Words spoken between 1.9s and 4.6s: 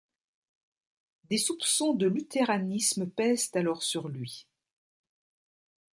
de luthéranisme pèsent alors sur lui.